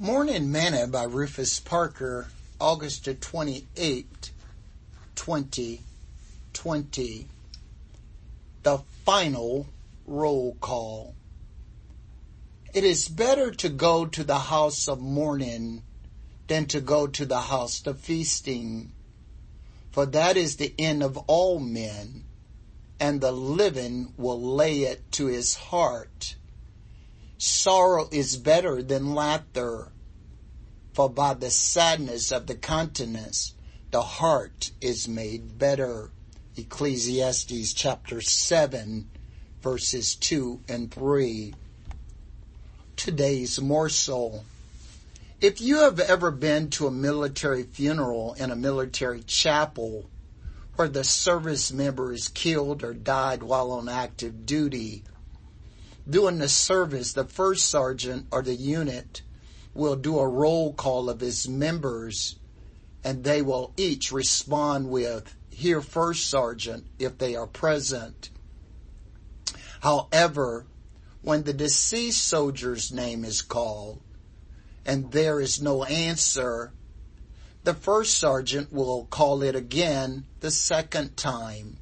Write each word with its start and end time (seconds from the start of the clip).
Morning 0.00 0.50
Manna 0.50 0.88
by 0.88 1.04
Rufus 1.04 1.60
Parker, 1.60 2.26
August 2.60 3.08
28, 3.20 4.32
2020. 5.14 7.28
The 8.64 8.78
final 9.04 9.68
roll 10.04 10.56
call. 10.60 11.14
It 12.74 12.82
is 12.82 13.08
better 13.08 13.52
to 13.52 13.68
go 13.68 14.04
to 14.04 14.24
the 14.24 14.40
house 14.40 14.88
of 14.88 15.00
mourning 15.00 15.84
than 16.48 16.66
to 16.66 16.80
go 16.80 17.06
to 17.06 17.24
the 17.24 17.42
house 17.42 17.86
of 17.86 18.00
feasting, 18.00 18.90
for 19.92 20.06
that 20.06 20.36
is 20.36 20.56
the 20.56 20.74
end 20.76 21.04
of 21.04 21.16
all 21.28 21.60
men, 21.60 22.24
and 22.98 23.20
the 23.20 23.30
living 23.30 24.12
will 24.16 24.42
lay 24.42 24.80
it 24.80 25.12
to 25.12 25.26
his 25.26 25.54
heart 25.54 26.34
sorrow 27.38 28.08
is 28.10 28.36
better 28.36 28.82
than 28.82 29.14
laughter. 29.14 29.92
For 30.92 31.10
by 31.10 31.34
the 31.34 31.50
sadness 31.50 32.30
of 32.30 32.46
the 32.46 32.54
countenance, 32.54 33.54
the 33.90 34.02
heart 34.02 34.70
is 34.80 35.08
made 35.08 35.58
better. 35.58 36.10
Ecclesiastes 36.56 37.72
chapter 37.72 38.20
7 38.20 39.08
verses 39.64 40.14
2 40.16 40.60
and 40.68 40.92
3. 40.92 41.54
Today's 42.96 43.58
morsel. 43.58 44.44
If 45.40 45.58
you 45.62 45.78
have 45.78 45.98
ever 45.98 46.30
been 46.30 46.68
to 46.70 46.86
a 46.86 46.90
military 46.90 47.62
funeral 47.62 48.34
in 48.34 48.50
a 48.50 48.56
military 48.56 49.22
chapel 49.22 50.04
where 50.76 50.88
the 50.88 51.02
service 51.02 51.72
member 51.72 52.12
is 52.12 52.28
killed 52.28 52.84
or 52.84 52.92
died 52.92 53.42
while 53.42 53.72
on 53.72 53.88
active 53.88 54.44
duty, 54.44 55.02
during 56.08 56.38
the 56.38 56.48
service, 56.48 57.12
the 57.12 57.24
first 57.24 57.66
sergeant 57.66 58.26
or 58.30 58.42
the 58.42 58.54
unit 58.54 59.22
will 59.72 59.96
do 59.96 60.18
a 60.18 60.28
roll 60.28 60.72
call 60.72 61.08
of 61.08 61.20
his 61.20 61.48
members 61.48 62.36
and 63.02 63.24
they 63.24 63.42
will 63.42 63.72
each 63.76 64.12
respond 64.12 64.88
with, 64.88 65.36
here 65.50 65.80
first 65.80 66.28
sergeant 66.28 66.86
if 66.98 67.18
they 67.18 67.36
are 67.36 67.46
present. 67.46 68.30
However, 69.80 70.66
when 71.22 71.42
the 71.42 71.52
deceased 71.52 72.24
soldier's 72.24 72.90
name 72.90 73.24
is 73.24 73.42
called 73.42 74.00
and 74.86 75.10
there 75.12 75.40
is 75.40 75.60
no 75.60 75.84
answer, 75.84 76.72
the 77.64 77.74
first 77.74 78.18
sergeant 78.18 78.72
will 78.72 79.06
call 79.06 79.42
it 79.42 79.54
again 79.54 80.24
the 80.40 80.50
second 80.50 81.16
time. 81.16 81.78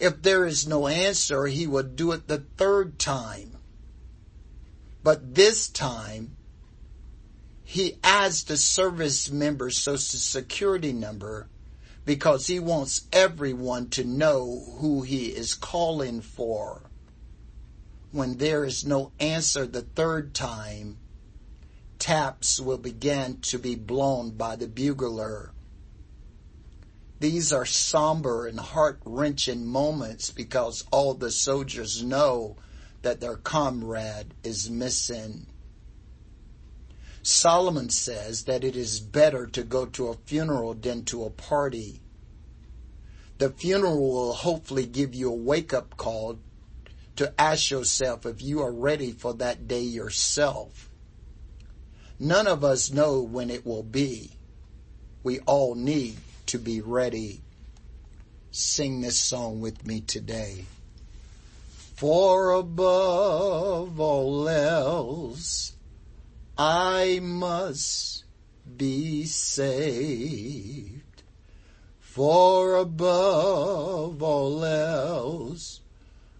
If 0.00 0.22
there 0.22 0.46
is 0.46 0.66
no 0.66 0.86
answer, 0.88 1.46
he 1.46 1.66
will 1.66 1.82
do 1.82 2.12
it 2.12 2.28
the 2.28 2.44
third 2.56 2.98
time. 2.98 3.56
But 5.02 5.34
this 5.34 5.68
time, 5.68 6.36
he 7.64 7.98
adds 8.02 8.44
the 8.44 8.56
service 8.56 9.30
member's 9.30 9.78
social 9.78 10.18
security 10.18 10.92
number 10.92 11.48
because 12.04 12.46
he 12.46 12.58
wants 12.58 13.02
everyone 13.12 13.88
to 13.90 14.04
know 14.04 14.64
who 14.78 15.02
he 15.02 15.26
is 15.26 15.54
calling 15.54 16.20
for. 16.20 16.82
When 18.12 18.36
there 18.36 18.64
is 18.64 18.84
no 18.84 19.12
answer 19.18 19.66
the 19.66 19.82
third 19.82 20.34
time, 20.34 20.98
taps 21.98 22.60
will 22.60 22.78
begin 22.78 23.40
to 23.40 23.58
be 23.58 23.74
blown 23.74 24.30
by 24.30 24.56
the 24.56 24.68
bugler. 24.68 25.52
These 27.24 27.54
are 27.54 27.64
somber 27.64 28.46
and 28.46 28.60
heart 28.60 29.00
wrenching 29.06 29.64
moments 29.64 30.30
because 30.30 30.84
all 30.92 31.14
the 31.14 31.30
soldiers 31.30 32.04
know 32.04 32.58
that 33.00 33.22
their 33.22 33.36
comrade 33.36 34.34
is 34.42 34.68
missing. 34.68 35.46
Solomon 37.22 37.88
says 37.88 38.44
that 38.44 38.62
it 38.62 38.76
is 38.76 39.00
better 39.00 39.46
to 39.46 39.62
go 39.62 39.86
to 39.86 40.08
a 40.08 40.18
funeral 40.26 40.74
than 40.74 41.06
to 41.06 41.24
a 41.24 41.30
party. 41.30 42.02
The 43.38 43.48
funeral 43.48 44.12
will 44.12 44.34
hopefully 44.34 44.84
give 44.84 45.14
you 45.14 45.32
a 45.32 45.34
wake 45.34 45.72
up 45.72 45.96
call 45.96 46.38
to 47.16 47.32
ask 47.40 47.70
yourself 47.70 48.26
if 48.26 48.42
you 48.42 48.60
are 48.60 48.70
ready 48.70 49.12
for 49.12 49.32
that 49.32 49.66
day 49.66 49.80
yourself. 49.80 50.90
None 52.18 52.46
of 52.46 52.62
us 52.62 52.92
know 52.92 53.22
when 53.22 53.48
it 53.48 53.64
will 53.64 53.82
be. 53.82 54.32
We 55.22 55.38
all 55.46 55.74
need 55.74 56.18
to 56.46 56.58
be 56.58 56.80
ready. 56.80 57.42
Sing 58.50 59.00
this 59.00 59.18
song 59.18 59.60
with 59.60 59.86
me 59.86 60.00
today. 60.00 60.64
For 61.96 62.52
above 62.52 63.98
all 63.98 64.48
else, 64.48 65.72
I 66.56 67.20
must 67.22 68.24
be 68.76 69.24
saved. 69.24 71.22
For 72.00 72.76
above 72.76 74.22
all 74.22 74.64
else, 74.64 75.80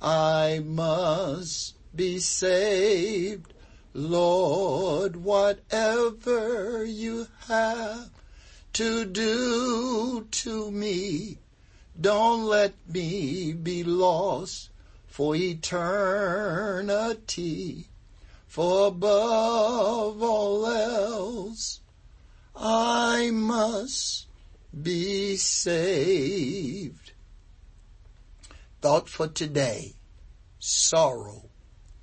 I 0.00 0.62
must 0.64 1.74
be 1.94 2.18
saved. 2.18 3.52
Lord, 3.92 5.16
whatever 5.16 6.84
you 6.84 7.26
have 7.48 8.10
to 8.74 9.04
do 9.04 10.26
to 10.30 10.70
me. 10.70 11.38
Don't 12.00 12.44
let 12.44 12.74
me 12.88 13.52
be 13.52 13.82
lost 13.82 14.70
for 15.06 15.34
eternity. 15.34 16.88
For 18.46 18.86
above 18.88 20.22
all 20.22 20.66
else, 20.66 21.80
I 22.56 23.30
must 23.30 24.26
be 24.82 25.36
saved. 25.36 27.12
Thought 28.80 29.08
for 29.08 29.26
today, 29.28 29.94
sorrow 30.58 31.42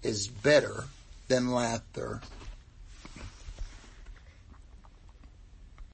is 0.04 0.28
better 0.28 0.86
than 1.28 1.52
laughter. 1.52 2.22